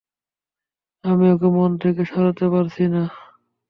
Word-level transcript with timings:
আমি 1.03 1.25
ওকে 1.33 1.47
মন 1.55 1.71
থেকে 1.83 2.01
সরাতে 2.05 2.45
পারছি 2.53 2.83
না। 2.93 3.03